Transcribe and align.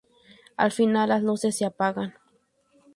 Al 0.57 0.71
final, 0.71 1.09
las 1.09 1.21
luces 1.21 1.55
se 1.55 1.63
apagan. 1.63 2.15